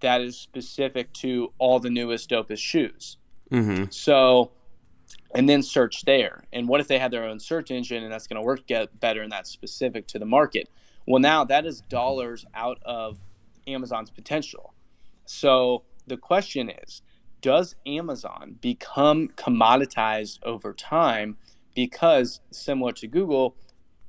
[0.00, 3.18] that is specific to all the newest, dopest shoes.
[3.52, 3.84] Mm-hmm.
[3.90, 4.50] So,
[5.34, 6.44] and then search there.
[6.50, 8.98] And what if they had their own search engine and that's going to work get
[8.98, 10.70] better and that's specific to the market?
[11.06, 13.18] Well, now that is dollars out of
[13.66, 14.72] Amazon's potential.
[15.26, 17.02] So the question is,
[17.42, 21.36] does Amazon become commoditized over time
[21.74, 23.56] because similar to Google,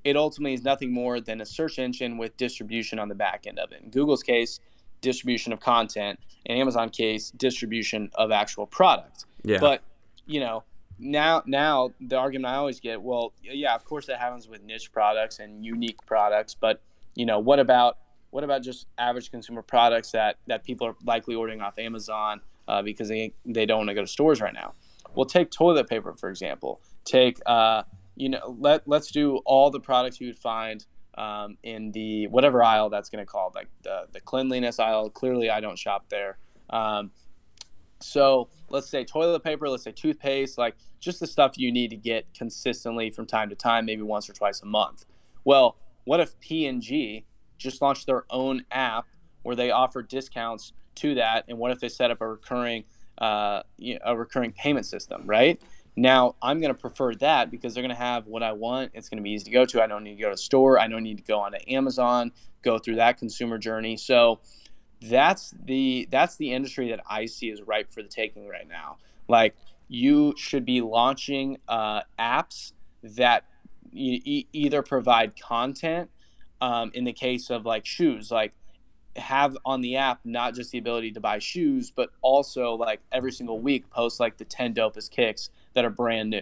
[0.10, 3.60] it ultimately is nothing more than a search engine with distribution on the back end
[3.60, 3.82] of it.
[3.84, 4.60] In Google's case,
[5.02, 6.20] distribution of content.
[6.46, 9.26] In Amazon case, distribution of actual product.
[9.44, 9.60] Yeah.
[9.60, 9.84] But
[10.26, 10.64] you know,
[10.98, 14.92] now now the argument I always get, well, yeah, of course that happens with niche
[14.92, 16.82] products and unique products, but
[17.16, 17.98] you know, what about
[18.32, 22.82] what about just average consumer products that that people are likely ordering off Amazon uh,
[22.82, 24.74] because they they don't want to go to stores right now?
[25.16, 26.82] Well, take toilet paper for example.
[27.06, 27.84] Take uh,
[28.20, 30.86] you know, let let's do all the products you would find
[31.18, 35.10] um, in the whatever aisle that's going to call like the the cleanliness aisle.
[35.10, 36.38] Clearly, I don't shop there.
[36.70, 37.12] Um,
[38.02, 41.96] so let's say toilet paper, let's say toothpaste, like just the stuff you need to
[41.98, 45.06] get consistently from time to time, maybe once or twice a month.
[45.44, 47.26] Well, what if P&G
[47.58, 49.06] just launched their own app
[49.44, 52.84] where they offer discounts to that, and what if they set up a recurring
[53.18, 53.64] uh,
[54.06, 55.62] a recurring payment system, right?
[56.00, 58.92] Now I'm going to prefer that because they're going to have what I want.
[58.94, 59.84] It's going to be easy to go to.
[59.84, 60.80] I don't need to go to a store.
[60.80, 62.32] I don't need to go onto Amazon,
[62.62, 63.98] go through that consumer journey.
[63.98, 64.40] So
[65.02, 68.98] that's the that's the industry that I see is ripe for the taking right now.
[69.28, 69.58] Like
[69.90, 72.72] you should be launching uh, apps
[73.04, 73.44] that
[73.92, 76.10] e- either provide content.
[76.62, 78.54] Um, in the case of like shoes, like
[79.16, 83.32] have on the app not just the ability to buy shoes, but also like every
[83.32, 86.42] single week post like the 10 dopest kicks that are brand new.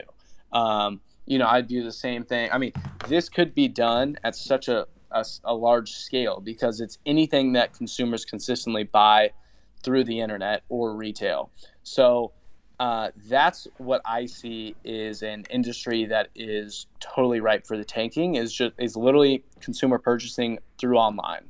[0.51, 2.49] Um, you know, I'd do the same thing.
[2.51, 2.71] I mean,
[3.07, 7.73] this could be done at such a, a, a large scale because it's anything that
[7.73, 9.31] consumers consistently buy
[9.83, 11.51] through the internet or retail.
[11.83, 12.31] So
[12.79, 18.35] uh, that's what I see is an industry that is totally ripe for the tanking.
[18.35, 21.45] Is just is literally consumer purchasing through online.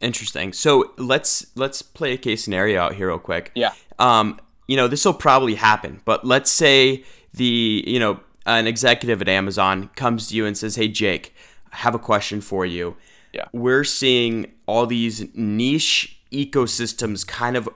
[0.00, 0.52] Interesting.
[0.52, 3.52] So let's let's play a case scenario out here real quick.
[3.54, 3.72] Yeah.
[3.98, 9.22] Um, you know, this will probably happen, but let's say the you know an executive
[9.22, 11.34] at Amazon comes to you and says, "Hey, Jake,
[11.72, 12.96] I have a question for you."
[13.32, 13.46] Yeah.
[13.52, 17.68] We're seeing all these niche ecosystems kind of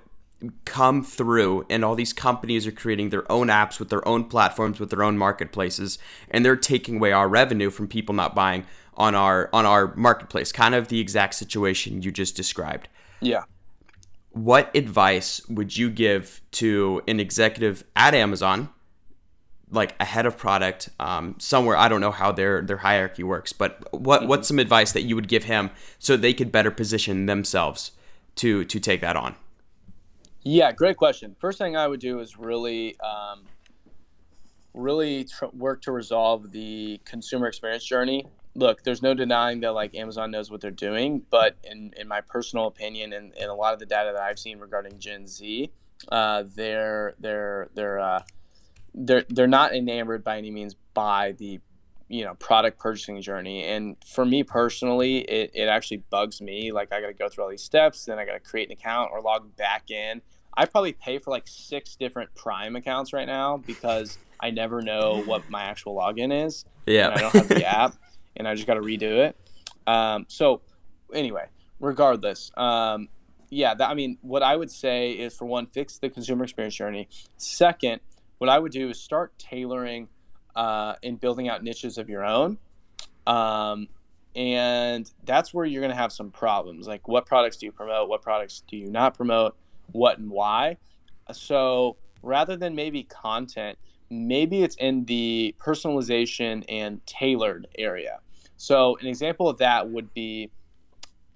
[0.64, 4.78] come through and all these companies are creating their own apps with their own platforms
[4.78, 5.98] with their own marketplaces
[6.30, 8.64] and they're taking away our revenue from people not buying
[8.96, 12.88] on our on our marketplace kind of the exact situation you just described
[13.20, 13.42] yeah
[14.30, 18.68] what advice would you give to an executive at amazon
[19.70, 23.52] like a head of product um, somewhere i don't know how their their hierarchy works
[23.52, 24.28] but what mm-hmm.
[24.28, 27.92] what's some advice that you would give him so they could better position themselves
[28.34, 29.34] to to take that on
[30.42, 33.44] yeah great question first thing i would do is really um,
[34.74, 38.26] really tr- work to resolve the consumer experience journey
[38.58, 42.20] look, there's no denying that like Amazon knows what they're doing, but in, in my
[42.20, 45.70] personal opinion and, and a lot of the data that I've seen regarding Gen Z,
[46.10, 48.22] uh, they're they're they're uh,
[48.94, 51.60] they're they're not enamored by any means by the
[52.08, 53.64] you know product purchasing journey.
[53.64, 57.50] And for me personally it, it actually bugs me like i gotta go through all
[57.50, 60.20] these steps then i gotta create an account or log back in.
[60.56, 65.22] I probably pay for like six different prime accounts right now because i never know
[65.26, 66.64] what my actual login is.
[66.86, 67.12] Yeah.
[67.14, 67.94] I don't have the app
[68.38, 69.36] and I just got to redo it.
[69.86, 70.62] Um, so
[71.12, 71.46] anyway,
[71.80, 73.08] regardless, um,
[73.50, 76.74] yeah, that, I mean, what I would say is for one, fix the consumer experience
[76.74, 77.08] journey.
[77.36, 78.00] Second,
[78.38, 80.08] what I would do is start tailoring
[80.54, 82.58] uh, and building out niches of your own.
[83.26, 83.88] Um,
[84.34, 86.86] and that's where you're going to have some problems.
[86.86, 88.08] Like, what products do you promote?
[88.08, 89.56] What products do you not promote?
[89.92, 90.76] What and why?
[91.32, 93.78] So, rather than maybe content,
[94.10, 98.20] maybe it's in the personalization and tailored area.
[98.58, 100.50] So an example of that would be,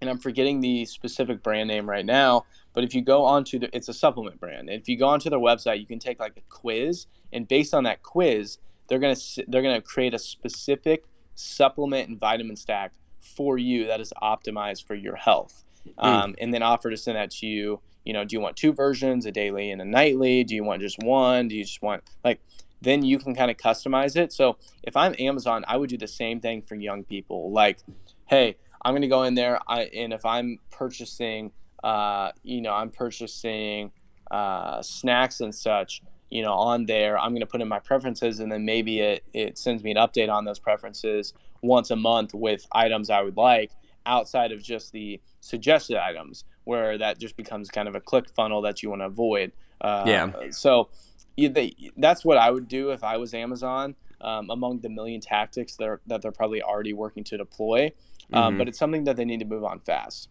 [0.01, 3.75] and I'm forgetting the specific brand name right now, but if you go onto the,
[3.75, 4.69] it's a supplement brand.
[4.69, 7.85] If you go onto their website, you can take like a quiz, and based on
[7.85, 8.59] that quiz,
[8.89, 9.17] they're gonna
[9.49, 11.05] they're gonna create a specific
[11.35, 16.05] supplement and vitamin stack for you that is optimized for your health, mm.
[16.05, 17.81] um, and then offer to send that to you.
[18.05, 20.43] You know, do you want two versions, a daily and a nightly?
[20.43, 21.47] Do you want just one?
[21.47, 22.41] Do you just want like
[22.83, 24.33] then you can kind of customize it.
[24.33, 27.53] So if I'm Amazon, I would do the same thing for young people.
[27.53, 27.79] Like,
[28.27, 31.53] hey, I'm going to go in there, I, and if I'm purchasing,
[31.85, 33.93] uh, you know, I'm purchasing
[34.31, 38.41] uh, snacks and such, you know, on there, I'm going to put in my preferences,
[38.41, 42.35] and then maybe it, it sends me an update on those preferences once a month
[42.35, 43.71] with items I would like
[44.05, 48.63] outside of just the suggested items, where that just becomes kind of a click funnel
[48.63, 49.53] that you want to avoid.
[49.81, 50.33] Uh, yeah.
[50.51, 50.89] So
[51.37, 53.95] they, that's what I would do if I was Amazon.
[54.21, 57.91] Um, among the million tactics that, are, that they're probably already working to deploy,
[58.33, 58.59] um, mm-hmm.
[58.59, 60.29] but it's something that they need to move on fast.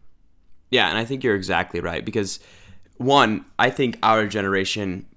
[0.69, 2.39] Yeah, and I think you're exactly right because
[2.95, 5.07] one, I think our generation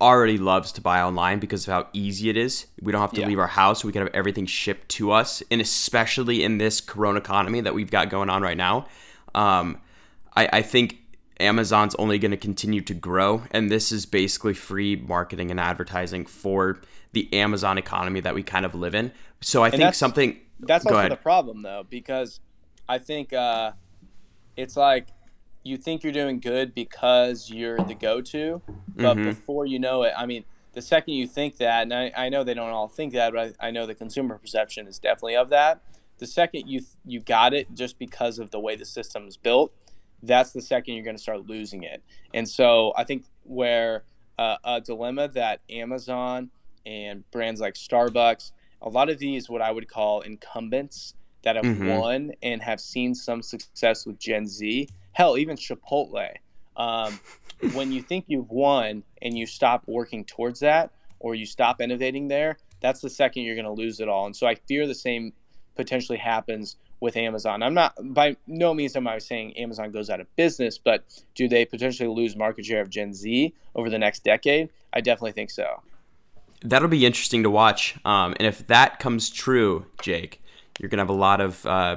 [0.00, 2.66] already loves to buy online because of how easy it is.
[2.82, 3.28] We don't have to yeah.
[3.28, 3.84] leave our house.
[3.84, 7.90] We can have everything shipped to us, and especially in this Corona economy that we've
[7.90, 8.86] got going on right now,
[9.34, 9.78] um,
[10.34, 10.98] I, I think
[11.40, 13.42] Amazon's only going to continue to grow.
[13.50, 16.80] And this is basically free marketing and advertising for
[17.12, 19.12] the Amazon economy that we kind of live in.
[19.40, 20.40] So I and think that's, something.
[20.60, 21.12] That's also ahead.
[21.12, 22.40] the problem, though, because
[22.88, 23.72] I think uh,
[24.56, 25.08] it's like
[25.62, 28.62] you think you're doing good because you're the go to,
[28.94, 29.24] but mm-hmm.
[29.24, 32.44] before you know it, I mean, the second you think that, and I, I know
[32.44, 35.48] they don't all think that, but I, I know the consumer perception is definitely of
[35.50, 35.80] that.
[36.18, 39.72] The second you you got it just because of the way the system is built,
[40.26, 42.02] that's the second you're going to start losing it.
[42.34, 44.04] And so I think where
[44.38, 46.50] uh, a dilemma that Amazon
[46.84, 48.52] and brands like Starbucks,
[48.82, 51.88] a lot of these, what I would call incumbents that have mm-hmm.
[51.88, 56.28] won and have seen some success with Gen Z, hell, even Chipotle.
[56.76, 57.18] Um,
[57.72, 62.28] when you think you've won and you stop working towards that or you stop innovating
[62.28, 64.26] there, that's the second you're going to lose it all.
[64.26, 65.32] And so I fear the same
[65.76, 67.62] potentially happens with Amazon.
[67.62, 71.04] I'm not by no means am I saying Amazon goes out of business, but
[71.34, 74.70] do they potentially lose market share of Gen Z over the next decade?
[74.92, 75.82] I definitely think so.
[76.62, 77.96] That'll be interesting to watch.
[78.04, 80.42] Um, and if that comes true, Jake,
[80.80, 81.96] you're gonna have a lot of uh,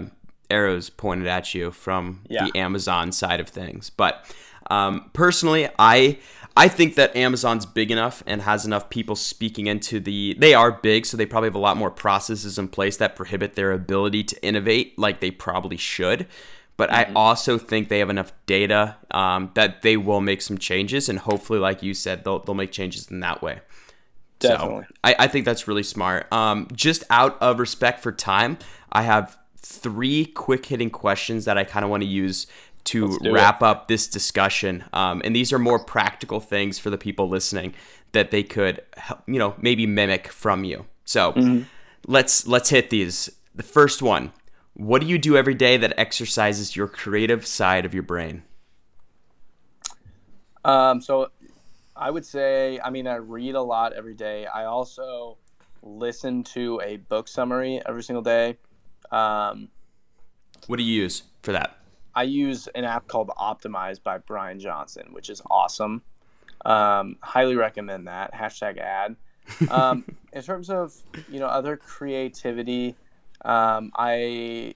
[0.49, 2.45] arrows pointed at you from yeah.
[2.45, 3.89] the Amazon side of things.
[3.89, 4.25] But
[4.69, 6.19] um, personally, I
[6.57, 10.35] I think that Amazon's big enough and has enough people speaking into the.
[10.37, 13.55] They are big, so they probably have a lot more processes in place that prohibit
[13.55, 16.27] their ability to innovate like they probably should.
[16.75, 17.17] But mm-hmm.
[17.17, 21.19] I also think they have enough data um, that they will make some changes, and
[21.19, 23.59] hopefully, like you said, they'll they'll make changes in that way.
[24.39, 24.83] Definitely.
[24.83, 26.31] So I, I think that's really smart.
[26.31, 28.57] Um, just out of respect for time,
[28.91, 32.47] I have three quick hitting questions that I kind of want to use
[32.89, 33.65] to wrap it.
[33.65, 34.83] up this discussion.
[34.93, 37.73] Um, and these are more practical things for the people listening
[38.11, 38.81] that they could,
[39.27, 40.85] you know, maybe mimic from you.
[41.05, 41.63] So mm-hmm.
[42.07, 43.29] let's let's hit these.
[43.53, 44.31] The first one:
[44.73, 48.43] What do you do every day that exercises your creative side of your brain?
[50.65, 51.31] Um, so
[51.95, 54.45] I would say, I mean, I read a lot every day.
[54.45, 55.37] I also
[55.81, 58.57] listen to a book summary every single day.
[59.11, 59.69] Um,
[60.67, 61.78] what do you use for that?
[62.19, 66.01] I use an app called Optimize by Brian Johnson, which is awesome.
[66.65, 68.33] Um, highly recommend that.
[68.33, 69.15] Hashtag ad.
[69.71, 70.03] Um,
[70.33, 70.93] in terms of
[71.29, 72.97] you know other creativity,
[73.45, 74.75] um, I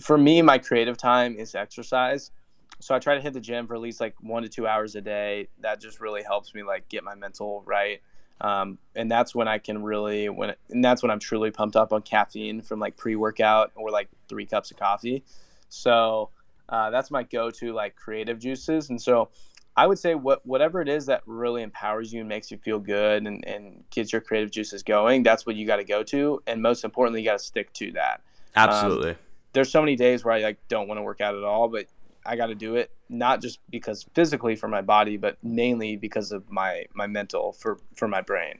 [0.00, 2.32] for me my creative time is exercise.
[2.80, 4.96] So I try to hit the gym for at least like one to two hours
[4.96, 5.46] a day.
[5.60, 8.02] That just really helps me like get my mental right.
[8.40, 11.92] Um, and that's when I can really when and that's when I'm truly pumped up
[11.92, 15.22] on caffeine from like pre workout or like three cups of coffee.
[15.68, 16.30] So
[16.68, 19.30] uh, that's my go-to like creative juices, and so
[19.76, 22.78] I would say what whatever it is that really empowers you and makes you feel
[22.78, 26.42] good and, and gets your creative juices going, that's what you got to go to,
[26.46, 28.20] and most importantly, you got to stick to that.
[28.54, 29.10] Absolutely.
[29.10, 29.16] Um,
[29.52, 31.86] there's so many days where I like don't want to work out at all, but
[32.26, 36.32] I got to do it not just because physically for my body, but mainly because
[36.32, 38.58] of my my mental for for my brain.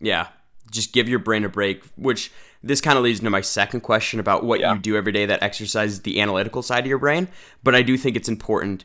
[0.00, 0.28] Yeah,
[0.70, 1.84] just give your brain a break.
[1.96, 4.74] Which this kind of leads into my second question about what yeah.
[4.74, 7.28] you do every day that exercises the analytical side of your brain.
[7.62, 8.84] But I do think it's important.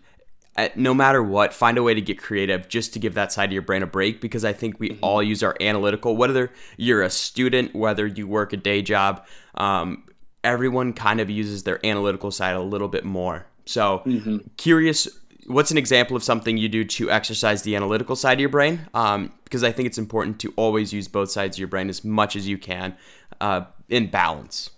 [0.55, 3.45] At, no matter what, find a way to get creative just to give that side
[3.45, 5.03] of your brain a break because I think we mm-hmm.
[5.03, 9.25] all use our analytical, whether you're a student, whether you work a day job,
[9.55, 10.03] um,
[10.43, 13.45] everyone kind of uses their analytical side a little bit more.
[13.65, 14.38] So, mm-hmm.
[14.57, 15.07] curious,
[15.47, 18.87] what's an example of something you do to exercise the analytical side of your brain?
[18.93, 22.03] Um, because I think it's important to always use both sides of your brain as
[22.03, 22.95] much as you can
[23.39, 24.69] uh, in balance.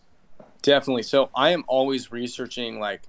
[0.61, 1.03] Definitely.
[1.03, 3.01] So, I am always researching like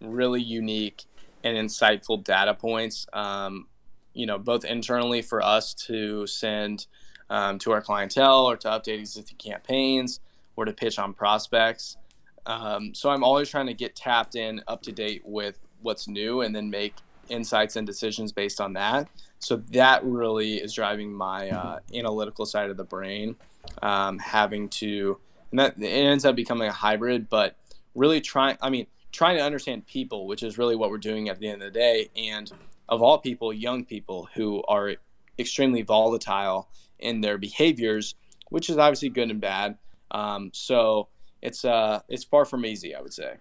[0.00, 1.04] really unique
[1.42, 3.06] and insightful data points.
[3.12, 3.66] Um,
[4.12, 6.86] you know, both internally for us to send
[7.30, 10.20] um, to our clientele or to update existing campaigns
[10.56, 11.96] or to pitch on prospects.
[12.44, 16.40] Um, so I'm always trying to get tapped in, up to date with what's new,
[16.40, 16.94] and then make
[17.28, 19.08] insights and decisions based on that.
[19.38, 23.36] So that really is driving my uh, analytical side of the brain,
[23.82, 25.18] um, having to,
[25.50, 27.56] and that it ends up becoming a hybrid, but
[27.94, 28.58] really trying.
[28.60, 31.62] I mean, trying to understand people, which is really what we're doing at the end
[31.62, 32.50] of the day, and
[32.88, 34.96] of all people, young people who are
[35.38, 36.68] extremely volatile
[36.98, 38.14] in their behaviors,
[38.50, 39.78] which is obviously good and bad.
[40.10, 41.08] Um, so
[41.40, 43.36] it's uh it's far from easy, I would say.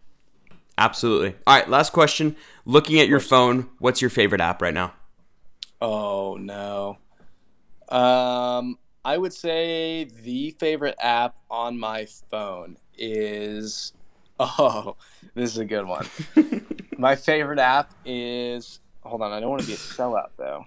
[0.79, 1.35] Absolutely.
[1.45, 2.37] All right, last question.
[2.65, 4.93] Looking at your phone, what's your favorite app right now?
[5.81, 6.97] Oh no.
[7.89, 13.91] Um I would say the favorite app on my phone is
[14.39, 14.95] oh,
[15.35, 16.07] this is a good one.
[16.97, 20.65] my favorite app is hold on, I don't want to be a sellout though.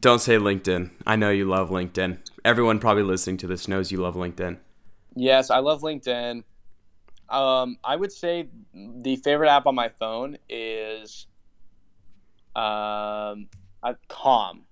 [0.00, 0.90] Don't say LinkedIn.
[1.04, 2.18] I know you love LinkedIn.
[2.44, 4.58] Everyone probably listening to this knows you love LinkedIn.
[5.16, 6.44] Yes, I love LinkedIn.
[7.32, 11.26] Um, I would say the favorite app on my phone is
[12.54, 13.48] um,
[14.08, 14.64] Calm,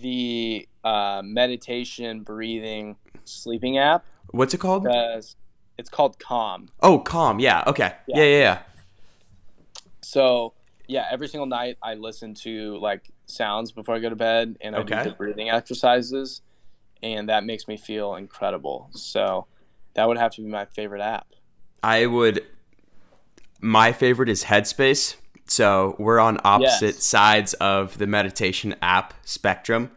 [0.00, 4.04] the uh, meditation, breathing, sleeping app.
[4.32, 4.86] What's it called?
[5.78, 6.68] It's called Calm.
[6.82, 7.40] Oh, Calm.
[7.40, 7.64] Yeah.
[7.66, 7.94] Okay.
[8.06, 8.18] Yeah.
[8.18, 8.58] yeah, yeah, yeah.
[10.02, 10.52] So
[10.88, 14.76] yeah, every single night I listen to like sounds before I go to bed, and
[14.76, 15.02] I Okay.
[15.02, 16.42] do the breathing exercises,
[17.02, 18.88] and that makes me feel incredible.
[18.92, 19.46] So
[19.96, 21.26] that would have to be my favorite app.
[21.82, 22.44] I would.
[23.60, 25.16] My favorite is Headspace.
[25.48, 27.04] So we're on opposite Yes.
[27.04, 29.90] sides of the meditation app spectrum.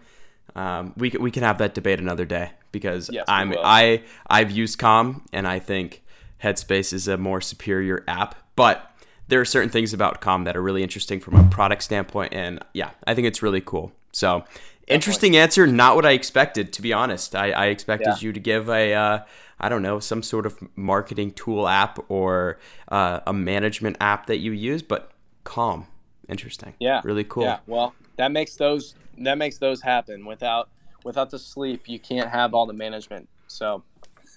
[0.56, 4.78] Um, we we can have that debate another day because Yes, I'm I I've used
[4.78, 6.04] Calm and I think
[6.44, 8.92] Headspace is a more superior app, but
[9.28, 12.64] there are certain things about Calm that are really interesting from a product standpoint, and
[12.74, 13.92] yeah, I think it's really cool.
[14.12, 14.44] So
[14.88, 17.36] interesting answer, not what I expected to be honest.
[17.36, 18.18] I, I expected Yeah.
[18.22, 19.20] you to give a uh,
[19.60, 24.38] I don't know some sort of marketing tool app or uh, a management app that
[24.38, 25.12] you use, but
[25.44, 25.88] Calm,
[26.28, 26.74] interesting.
[26.80, 27.44] Yeah, really cool.
[27.44, 30.26] Yeah, well, that makes those that makes those happen.
[30.26, 30.70] Without
[31.04, 33.28] without the sleep, you can't have all the management.
[33.48, 33.84] So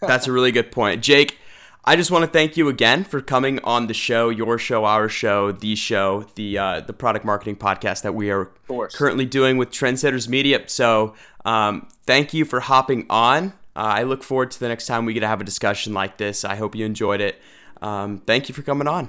[0.06, 1.02] That's a really good point.
[1.02, 1.38] Jake,
[1.84, 5.08] I just want to thank you again for coming on the show, your show, our
[5.08, 8.50] show, the show, the uh, the product marketing podcast that we are
[8.94, 10.64] currently doing with Trendsetters Media.
[10.66, 11.14] So
[11.44, 13.52] um, thank you for hopping on.
[13.74, 16.18] Uh, I look forward to the next time we get to have a discussion like
[16.18, 16.44] this.
[16.44, 17.40] I hope you enjoyed it.
[17.80, 19.08] Um, thank you for coming on.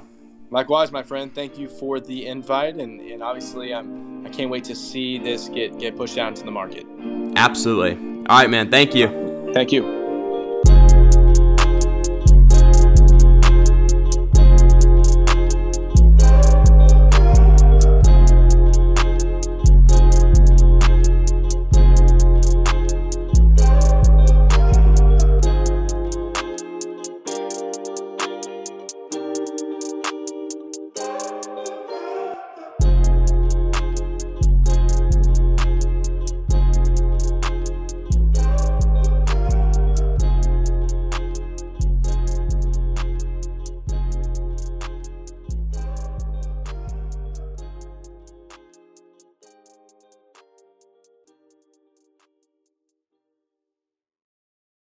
[0.50, 1.34] Likewise, my friend.
[1.34, 5.50] Thank you for the invite, and, and obviously, I'm I can't wait to see this
[5.50, 6.86] get get pushed out into the market.
[7.36, 7.98] Absolutely.
[8.28, 8.70] All right, man.
[8.70, 9.52] Thank you.
[9.54, 10.03] Thank you.